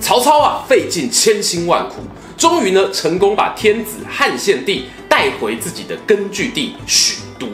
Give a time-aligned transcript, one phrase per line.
[0.00, 1.96] 曹操啊，费尽千辛万苦，
[2.36, 7.46] 终于呢成功把天子汉献帝带回自己的根据地许都，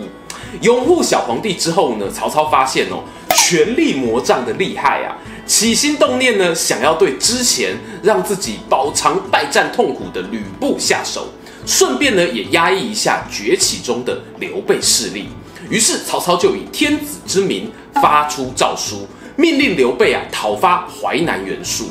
[0.62, 3.04] 拥护小皇帝之后呢，曹操发现哦，
[3.36, 11.28] 权力魔杖的厉害啊，起心动念呢，想要对之前让自己饱尝败战痛苦的吕布下手，
[11.66, 15.28] 顺便呢也压抑一下崛起中的刘备势力。
[15.68, 21.90] 于是曹操就以天子之名发出诏书，命令刘备啊讨伐淮南袁术。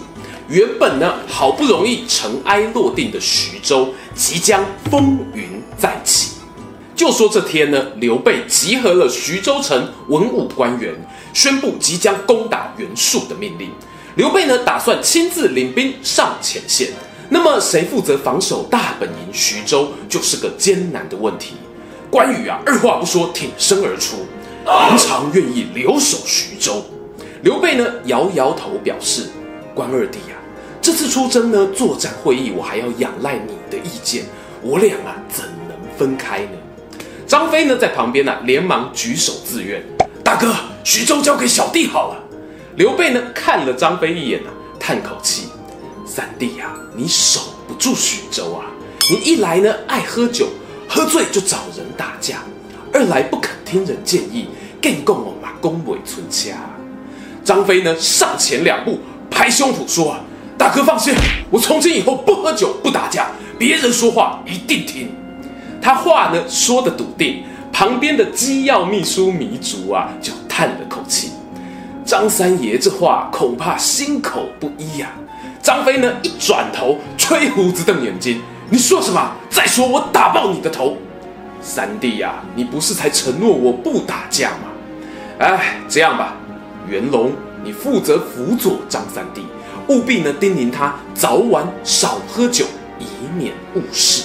[0.49, 6.31] 原本呢，好不容易尘埃落定的徐州，即将风云再起。
[6.95, 10.93] 就说这天呢，刘备集合了徐州城文武官员，
[11.33, 13.69] 宣布即将攻打袁术的命令。
[14.15, 16.89] 刘备呢，打算亲自领兵上前线。
[17.29, 21.53] 那么，谁负责防守大本营徐州，就是个艰难的问题。
[22.09, 24.25] 关羽啊，二话不说，挺身而出，
[24.65, 26.83] 平常愿意留守徐州。
[27.43, 29.29] 刘备呢，摇摇头表示，
[29.75, 30.38] 关二弟呀、啊。
[30.89, 34.23] 这次出征呢，作战会议我还要仰赖你的意见，
[34.63, 36.57] 我俩啊怎能分开呢？
[37.27, 39.83] 张飞呢在旁边啊连忙举手自愿，
[40.23, 40.51] 大哥，
[40.83, 42.23] 徐州交给小弟好了。
[42.75, 45.49] 刘备呢看了张飞一眼啊，叹口气，
[46.07, 48.65] 三弟呀、啊，你守不住徐州啊！
[49.11, 50.47] 你一来呢爱喝酒，
[50.87, 52.37] 喝醉就找人打架；
[52.91, 54.47] 二来不肯听人建议，
[54.81, 56.55] 更共我马弓尾存家。
[57.45, 58.97] 张飞呢上前两步，
[59.29, 60.21] 拍胸脯说啊。
[60.59, 61.15] 大哥放心，
[61.49, 65.09] 我从今以后不喝酒不打架，别人说话一定听。
[65.81, 71.31] 他话呢说的笃定，旁边的机要秘书糜竺啊就叹了口气。
[72.03, 75.63] 张三爷这话恐怕心口不一呀、啊。
[75.63, 79.31] 张飞呢一转头，吹胡子瞪眼睛，你说什么？
[79.49, 80.97] 再说我打爆你的头！
[81.61, 84.67] 三弟呀、啊，你不是才承诺我不打架吗？
[85.37, 86.35] 哎，这样吧，
[86.89, 87.31] 元龙，
[87.63, 89.45] 你负责辅佐张三弟。
[89.89, 92.63] 务必呢叮咛他早晚少喝酒，
[92.99, 93.05] 以
[93.35, 94.23] 免误事。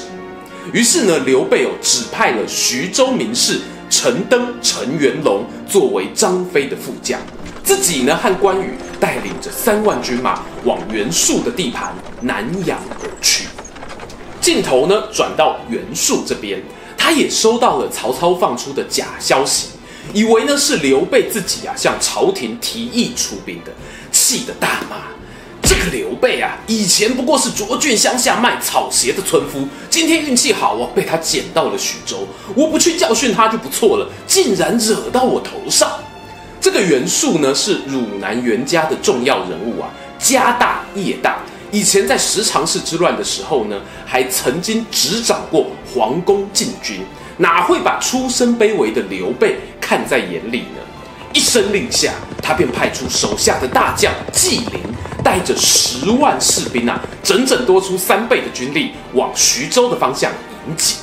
[0.72, 7.18] 于是呢，刘备哦指派了徐州名士陈登、陈元龙作为张飞的副将，
[7.62, 13.46] 自己呢和关羽带领着三万军马往袁术的地盘南阳而去。
[14.42, 16.62] 镜头呢转到袁术这边，
[16.98, 19.68] 他也收到了曹操放出的假消息，
[20.12, 23.72] 以为呢是刘备自己啊向朝廷提议出兵的，
[24.12, 24.96] 气得大骂。
[25.66, 32.26] 这个刘备啊，以前不过是涿郡乡下卖草鞋的村夫，今天运气好啊，被他捡到了徐州。
[32.54, 35.90] 我不去教训他就不错了，竟然惹到我头上。
[36.60, 39.88] 这个袁术呢，是汝南袁家的重要人物啊，
[40.18, 41.38] 家大业大。
[41.70, 47.00] 以前在十常侍之乱的时候呢，还曾经执掌过皇宫禁军，
[47.38, 50.80] 哪会把出身卑微的刘备看在眼里呢？
[51.32, 54.80] 一声令下，他便派出手下的大将纪灵，
[55.24, 60.30] 带着十万士兵啊，整整多出三倍的军力，往徐州的方向
[60.68, 60.96] 迎击。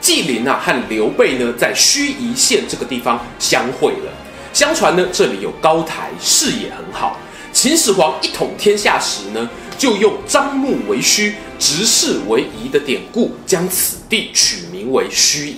[0.00, 4.12] 纪灵啊，和刘备呢，在盱眙县这个地方相会了。
[4.52, 7.16] 相传呢，这里有高台，视野很好。
[7.52, 9.48] 秦始皇一统天下时呢，
[9.78, 15.54] 就用张目为虚，直视为夷的典故，将此地取名为盱眙。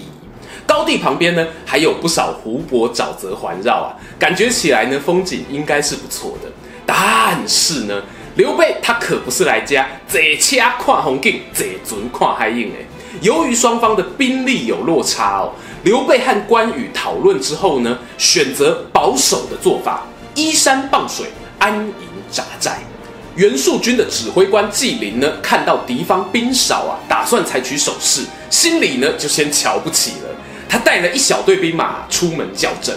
[0.66, 6.50] 高地旁边呢，还有不少湖泊沼泽环绕啊，感觉起来呢，风景应该是不错的。
[6.92, 8.02] 但是呢，
[8.34, 12.84] 刘备他可不是来家坐车看风景，坐船看海影哎。
[13.20, 15.52] 由于双方的兵力有落差哦，
[15.84, 20.02] 刘备和关羽讨论之后呢，选择保守的做法，
[20.34, 21.26] 依山傍水，
[21.60, 21.92] 安营
[22.28, 22.80] 扎寨。
[23.36, 30.30] 袁术军的指挥官纪灵呢，看到敌方兵少啊，打算采取守势，心里呢就先瞧不起了。
[30.68, 32.96] 他带了一小队兵马出门叫阵，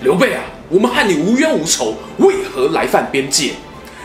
[0.00, 3.54] 刘备啊，我们和你无冤无仇，为何来犯边界？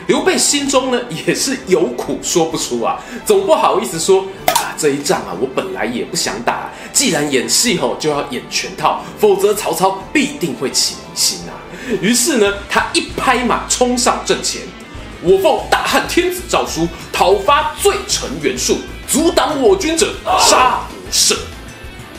[0.08, 11.54] 刘备心中呢也是有苦说不出啊，总不好意思说啊，这一仗啊，我本来也不想打，既然演戏吼就要演全套，否则曹操必定会起疑心啊。
[12.02, 14.62] 于是呢，他一拍马冲上阵前，
[15.22, 21.36] 我奉大汉天子诏书，讨伐罪臣袁术，阻挡我军者，杀无赦。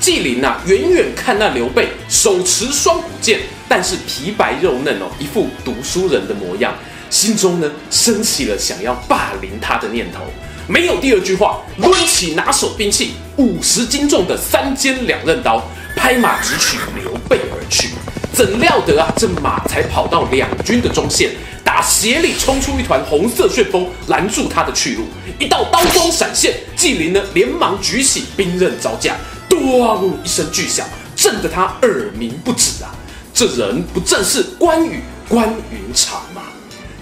[0.02, 3.38] 纪灵啊，远远看那刘备手持双股剑，
[3.69, 6.75] 但是皮白肉嫩哦，一副读书人的模样，
[7.08, 10.25] 心中呢升起了想要霸凌他的念头。
[10.66, 15.62] 没有第二句话，抡起拿手兵器五十斤重的三尖两刃刀，
[15.94, 17.90] 拍马直取刘备而去。
[18.32, 21.31] 怎料得啊，这马才跑到两军的中线，
[21.62, 25.04] 打斜里冲出一团红色旋风，拦住他的去路。
[25.38, 29.16] 一道刀光闪现，纪灵呢连忙举起兵刃招架，
[29.62, 32.94] 咣一声巨响，震得他耳鸣不止啊！
[33.32, 36.43] 这人不正是关羽关云长吗？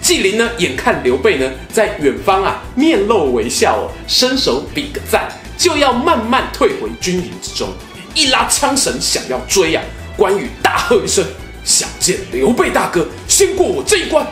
[0.01, 7.69] 纪灵呢，眼看刘备呢在远方啊，面露微笑哦，伸手比个赞，就要慢慢退回军营之中，
[8.13, 9.83] 一拉枪绳想要追啊！
[10.15, 11.25] 关羽大喝一声
[11.63, 14.25] ：“想见刘备大哥，先过我这一关！”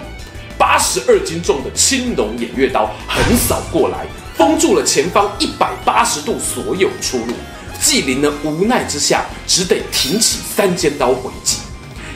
[0.58, 4.06] 八十二斤重的青龙偃月刀横扫过来，
[4.36, 7.34] 封住了前方一百八十度所有出路。
[7.82, 11.58] 纪灵呢，无奈之下，只得挺起三尖刀回击。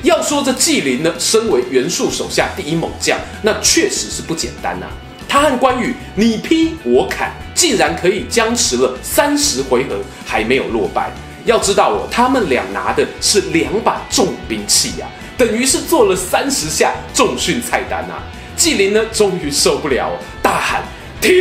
[0.03, 4.85] 要说这纪灵呢，身为袁术手下第一猛将，那确实是不简单呐、
[5.27, 11.09] 他和关羽你劈我砍，竟然可以僵持了三十回合，还没有落败。
[11.45, 18.21] 要知道哦，他们俩拿的是两把重兵器呀、啊，等于是做了三十下重训菜单啊。
[18.55, 20.11] 纪灵呢，终于受不了，
[20.41, 20.83] 大喊
[21.19, 21.33] ：“停！”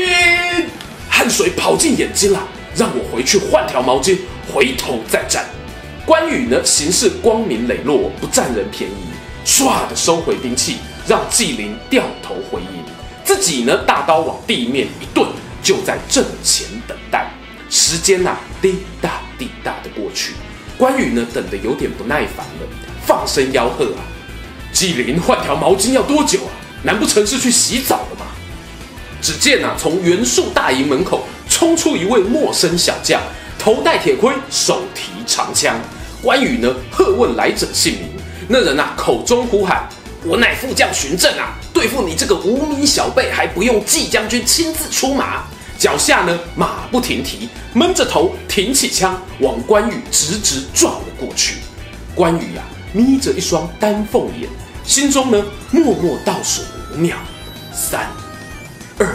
[1.10, 2.42] 汗水跑进眼睛了，
[2.74, 4.18] 让我回去换条毛巾，
[4.52, 5.44] 回头再战。
[6.06, 8.94] 关羽呢，行事光明磊落，不占人便宜，
[9.44, 12.84] 唰的收回兵器，让纪灵掉头回营，
[13.24, 15.28] 自己呢，大刀往地面一顿，
[15.62, 17.30] 就在阵前等待。
[17.70, 20.32] 时间啊，滴答滴答的过去，
[20.76, 22.68] 关羽呢，等得有点不耐烦了，
[23.06, 24.04] 放声吆喝啊
[24.72, 26.50] ：“纪灵换条毛巾要多久啊？
[26.82, 28.26] 难不成是去洗澡了吗？”
[29.22, 31.24] 只见啊，从袁术大营门口
[31.62, 33.22] 冲出一位陌生小将。
[33.56, 35.78] 头戴铁盔，手提长枪。
[36.20, 38.08] 关羽呢，喝问来者姓名。
[38.48, 39.88] 那人啊，口中呼喊
[40.26, 41.54] ：“我乃副将荀振啊！
[41.72, 45.44] 对付你这个无名小辈，还不用纪将军亲自出马？”
[45.78, 51.58] 脚下呢，马不停蹄，闷着头，挺起枪，往关羽直直撞了过去。
[52.12, 54.50] 关羽呀、啊，眯着一双丹凤眼，
[54.84, 56.62] 心中呢，默默倒数
[56.92, 57.16] 五秒：
[57.72, 58.10] 三、
[58.98, 59.06] 二、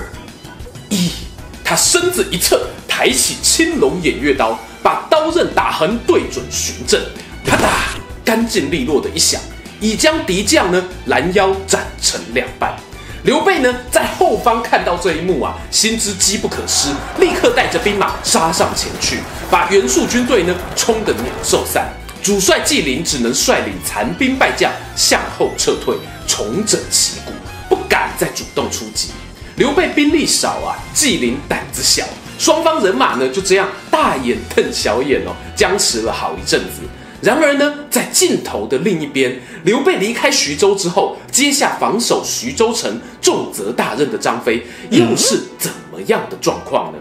[0.87, 1.26] 一。
[1.67, 2.65] 他身子一侧。
[2.87, 6.99] 抬起青龙偃月刀，把刀刃打横对准荀振，
[7.45, 9.39] 啪嗒，干净利落的一响，
[9.79, 12.75] 已将敌将呢拦腰斩成两半。
[13.21, 19.19] 刘备呢在后方看到这一幕啊，心知机不可失，立刻带着兵马杀上前去，
[19.51, 21.87] 把袁术军队呢冲得鸟兽散。
[22.23, 27.31] 主帅纪灵只能率领残兵败将向后撤退，重整旗鼓，
[27.69, 29.09] 不敢再主动出击。
[29.57, 32.05] 刘备兵力少啊，纪灵胆子小。
[32.37, 36.81] 双方人马呢就这样大眼瞪小眼哦，僵持了好一阵子。
[37.23, 46.99] 然而呢，在镜头的另一边，刘备离开徐州之后，接下防守徐州城重责大任的张飞，又是怎么样的状况呢？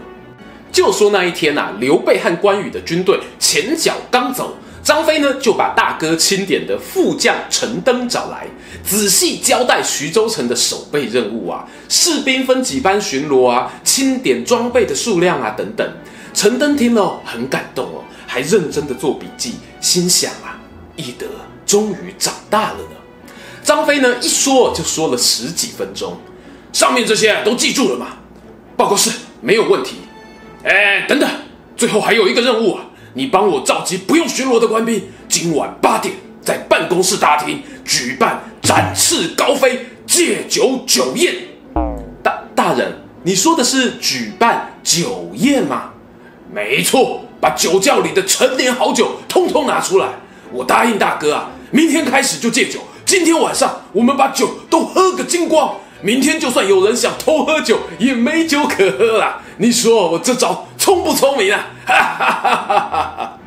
[0.71, 4.57] 就说那一天呐、啊，刘备和关羽的军队前脚刚走。
[4.87, 8.47] 张飞呢，就把大哥钦点的副将陈登找来，
[8.85, 15.85] 仔细交代徐州城的守备任务啊，士兵分几班巡逻啊，清点装备的数量啊，等等。
[16.33, 20.57] 陈登听了很感动哦，还认真的做笔记，心想啊，
[20.95, 21.25] 翼德
[21.65, 23.25] 终于长大了呢。
[23.61, 26.17] 张飞呢，一说就说了十几分钟，
[26.71, 28.19] 上面这些都记住了吗？
[28.77, 29.11] 报告是，
[29.41, 29.97] 没有问题。
[30.63, 31.29] 哎，等等，
[31.75, 32.85] 最后还有一个任务啊。
[33.17, 41.33] 你帮我召集不用巡逻的官兵，今晚八点在办公室大厅举办展翅高飞借酒酒宴。
[42.21, 45.89] 大大人，你说的是举办酒宴吗？
[46.53, 50.09] 没错，把酒窖里的陈年好酒通通拿出来。
[50.51, 52.81] 我答应大哥啊，明天开始就戒酒。
[53.03, 55.75] 今天晚上我们把酒都喝个精光。
[56.03, 59.41] 明天就算有人想偷喝酒，也没酒可喝了。
[59.57, 61.67] 你说我这招聪不聪明啊？
[61.85, 63.37] 哈哈哈哈哈！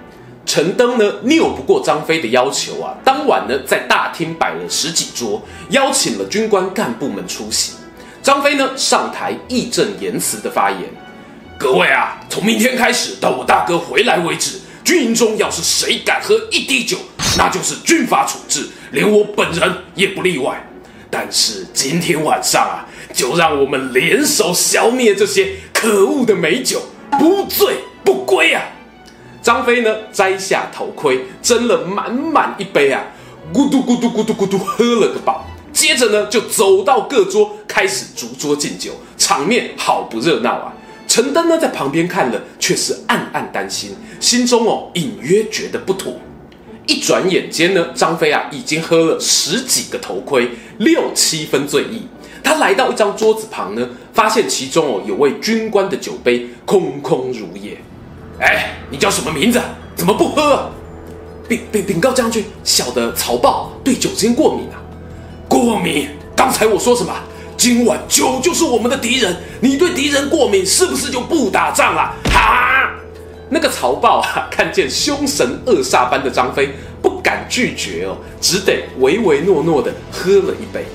[0.44, 2.92] 陈登呢，拗不过张飞的要求啊。
[3.02, 7.73] 当晚呢，在大厅摆了十几桌，邀请了军官干部们出席。
[8.23, 10.80] 张飞呢，上台义正言辞的发言
[11.56, 16.99] ：“各位啊，从明天开始到我大哥回来为止，军营中要是谁敢喝一滴酒，
[17.38, 20.62] 那就是军法处置，连我本人也不例外。”
[21.11, 26.82] 但是今天晚上啊，就让我们联手消灭这些可恶的美酒，
[27.21, 28.62] 不醉不归啊！
[29.43, 33.05] 张飞呢，摘下头盔，斟了满满一杯啊，
[33.53, 35.45] 咕嘟咕嘟咕嘟咕嘟喝了个饱。
[35.71, 40.73] 接着呢，就走到各桌，开始逐桌敬酒，场面好不热闹啊！
[41.07, 46.15] 陈登呢，在旁边看了，却是暗暗担心，心中哦，隐约觉得不妥。
[46.87, 50.49] 一转眼间呢，张飞啊已经喝了十几个头盔，
[50.79, 52.09] 六七分醉意。
[52.42, 57.76] 他来到一张桌子旁呢，发现其中哦有位军官的酒杯空空如也。
[58.38, 59.61] 哎，你叫什么名字？
[59.94, 60.70] 怎么不喝啊？
[61.49, 64.80] 禀禀禀告将军，小的曹豹对酒精过敏啊。
[65.49, 66.09] 过敏？
[66.37, 67.12] 刚才我说什么？
[67.56, 72.14] 今晚酒就是我们的敌人，你对敌人过敏，是不是就不打仗了？
[72.32, 72.90] 哈！
[73.50, 76.70] 那个曹豹啊，看见凶神恶煞般的张飞，
[77.02, 80.87] 不敢拒绝哦，只得唯唯诺诺的喝了一杯。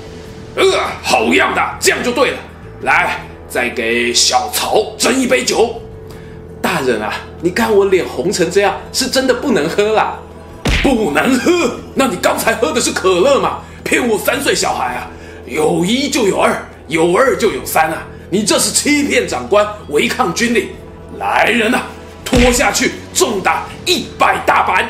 [0.55, 0.63] 呃，
[1.03, 2.38] 好样的，这样就对了。
[2.81, 5.81] 来，再给小曹斟一杯酒。
[6.62, 10.17] 大人啊，你看我脸红成这样，是真的不能喝啦。
[10.81, 11.79] 不能喝？
[11.93, 13.59] 那你刚才喝的是可乐吗？
[13.83, 15.07] 骗我三岁小孩啊！
[15.45, 18.01] 有一就有二，有二就有三啊！
[18.31, 20.69] 你这是欺骗长官，违抗军令。
[21.19, 21.83] 来人呐、啊，
[22.24, 24.89] 拖下去，重打一百大板。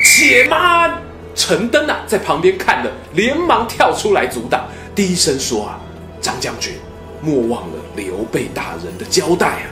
[0.00, 0.99] 且慢！
[1.40, 5.80] 陈登啊，在旁边看了，连忙跳出来阻挡，低声说：“啊，
[6.20, 6.74] 张将军，
[7.22, 9.64] 莫忘了刘备大人的交代啊！”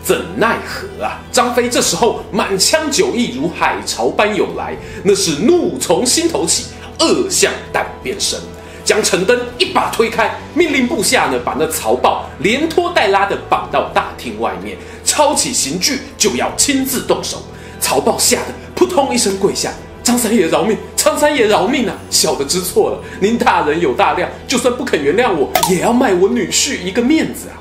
[0.00, 1.18] 怎奈何啊！
[1.32, 6.66] 张飞这时候满腔酒意如海潮般涌来，那是怒从心头起，
[7.00, 8.38] 恶向胆边生，
[8.84, 17.42] 将陈登一把推开，命令部下呢把那曹豹连拖带拉的绑到大厅外面，抄起刑具就要亲自动手。
[17.80, 20.76] 曹豹吓得扑通一声跪下：“张三爷饶命！
[21.02, 21.96] 张三爷饶命啊！
[22.10, 27.58] 小的知错了，您大人有大量，就算不肯原谅我，也要卖我女婿一个面子啊！”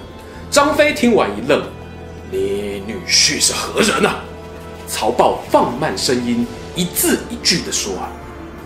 [0.51, 1.59] 张飞听完一愣。
[2.29, 4.23] 你女婿是何人啊？
[4.87, 6.45] 曹豹放慢声音，
[6.75, 8.11] 一字一句地说：“啊，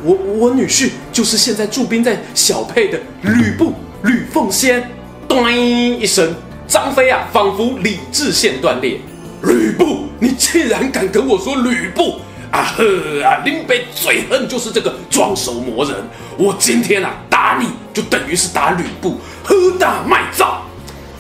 [0.03, 3.71] 我我女婿就是现在驻兵在小沛的吕布
[4.03, 4.91] 吕奉先。”
[5.25, 6.35] 咚一声，
[6.67, 8.99] 张飞啊，仿佛理智线断裂。
[9.43, 12.19] 吕布，你竟然敢跟我说吕布？
[12.55, 15.93] 啊呵啊，林北最恨就是这个装熟魔人。
[16.37, 20.61] 我今天啊打你就等于是打吕布，喝大卖造。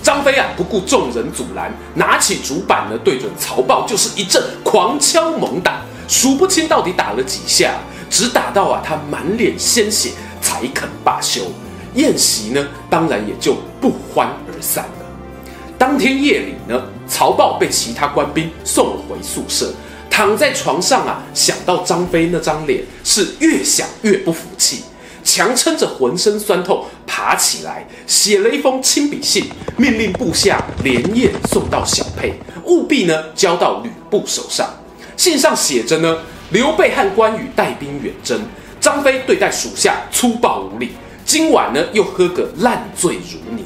[0.01, 7.73] 张飞啊，不顾众人阻拦，拿起竹板呢，对准曹豹就是一阵狂敲猛打，数不清到底打了几下，
[8.09, 11.41] 只打到啊他满脸鲜血才肯罢休。
[11.95, 15.05] 宴席呢，当然也就不欢而散了。
[15.77, 19.73] 当天夜里呢，曹豹被其他官兵送回宿舍，
[20.15, 24.81] 躺在床上啊，想到张飞那张脸，是越想越不服气。
[25.25, 34.73] 强撑着浑身酸痛，爬起来，写了一封亲笔信，命令部下连夜送到小沛，务必呢交到吕布手上。
[35.17, 36.19] 信上写着呢，
[36.51, 38.39] 刘备和关羽带兵远征，
[38.79, 40.91] 张飞对待属下粗暴无礼，
[41.25, 43.65] 今晚呢又喝个烂醉如泥，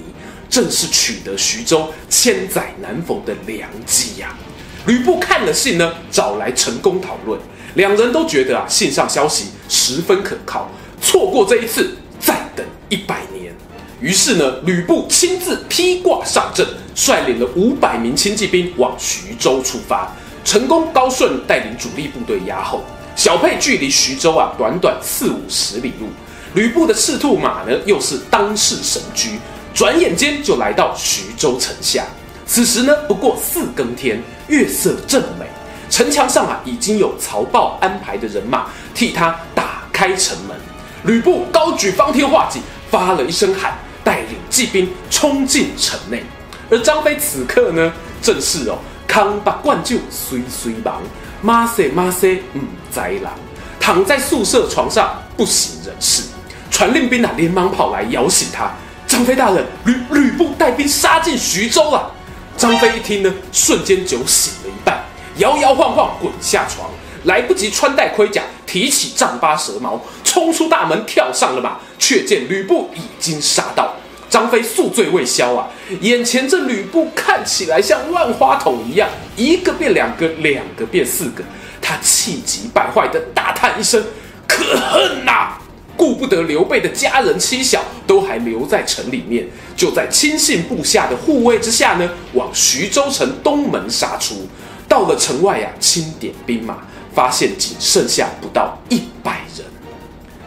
[0.49, 4.48] 正是取得徐州千载难逢的良机呀、啊。
[4.85, 7.39] 吕布看了信呢，找来陈宫讨论，
[7.75, 10.69] 两人都觉得啊，信上消息十分可靠。
[11.01, 13.53] 错过这一次，再等一百年。
[14.01, 20.11] 于是呢，吕布亲自披挂上阵，率领了五百名轻骑兵往徐州出发。
[20.43, 22.83] 陈宫、高顺带领主力部队压后。
[23.15, 26.07] 小沛距离徐州啊，短短四五十里路。
[26.55, 29.37] 吕布的赤兔马呢，又是当世神驹，
[29.73, 32.05] 转眼间就来到徐州城下。
[32.49, 35.45] 此时呢，不过四更天，月色正美，
[35.87, 38.65] 城墙上啊，已经有曹豹安排的人马
[38.95, 40.57] 替他打开城门。
[41.03, 46.23] 吕布高举方天画戟，发了一声喊，带领骑兵冲进城内。
[46.71, 51.03] 而张飞此刻呢，正是哦，康把灌酒随随忙，
[51.43, 53.31] 马塞马塞唔在郎，
[53.79, 56.23] 躺在宿舍床上不省人事。
[56.71, 58.71] 传令兵啊，连忙跑来摇醒他。
[59.05, 62.11] 张飞大人，吕吕布带兵杀进徐州了。
[62.59, 65.01] 张飞一听呢，瞬间酒醒了一半，
[65.37, 66.89] 摇摇晃晃滚下床。
[67.23, 73.93] 来不及穿戴盔甲，提起丈八蛇矛，冲出大门，跳上了马，却见吕布已经杀到。
[74.29, 75.69] 张飞宿醉未消啊，
[76.01, 81.43] 眼前这吕布看起来像万花筒一样，一个变两个，两个变四个。
[81.81, 84.03] 他气急败坏地大叹一声
[84.45, 85.58] ：“可恨呐、啊！”
[85.99, 94.47] 顾不得刘备的家人妻小都还留在城里面，就在亲信部下的护卫之下呢，往徐州城东门杀出。
[94.87, 96.77] 到了城外啊，清点兵马。
[97.11, 99.65] 发现仅剩下不到一百人，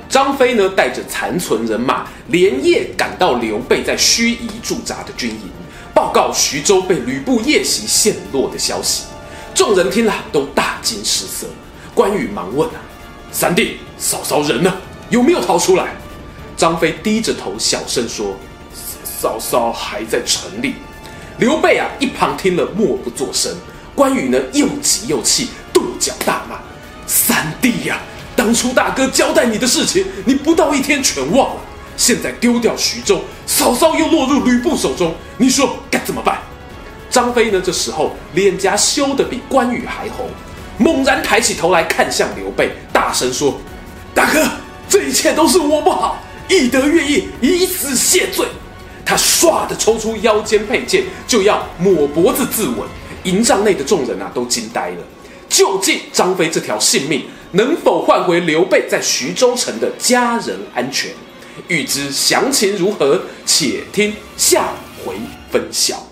[0.09, 5.51] 张飞呢带着残存人马连夜赶到刘备在盱眙驻扎的军营，
[5.93, 9.03] 报告徐州被吕布夜袭陷落的消息。
[9.53, 11.47] 众人听了都大惊失色。
[11.95, 12.81] 关羽忙问啊
[13.33, 14.73] ：“三弟，嫂嫂人呢？
[15.13, 15.95] 有没有逃出来？”
[16.57, 18.35] 张飞低着头小声说
[19.05, 20.77] ：“嫂嫂还在城里。”
[21.39, 23.55] 刘备啊一旁听了默不作声。
[23.95, 25.51] 关羽呢又急又气。
[25.73, 26.59] 跺脚大骂
[27.07, 28.01] ：“三弟呀，
[28.35, 31.61] 当初大哥交代你的事情，你不到一天全忘了。
[31.97, 36.39] 现在丢掉徐州，嫂嫂又落入吕布手中，你说该怎么办？
[37.11, 37.61] 张飞呢？
[37.63, 40.31] 这时候脸颊羞得比关羽还红，
[40.79, 43.61] 猛然抬起头来看向刘备，大声说
[44.15, 44.47] ：“大哥，
[44.93, 48.47] 这一切都是我不好，义德愿意以死谢罪。”
[49.07, 52.85] 他唰的抽出腰间佩剑，就要抹脖子自刎。
[53.25, 54.97] 营帐内的众人啊，都惊呆了。
[55.49, 61.11] 究竟张飞这条性命能否换回刘备在徐州城的家人安全？
[61.69, 65.15] 欲知详情如何，且听下回
[65.51, 66.07] 分晓。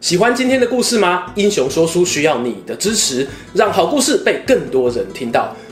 [0.00, 1.26] 喜欢今天的故事吗？
[1.34, 5.56] 英雄说书需要你的支持，让好故事被更多人听到。